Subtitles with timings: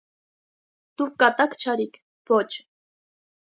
[1.01, 2.01] Դուք կատակ չարիք,
[2.41, 2.59] ո՛չ: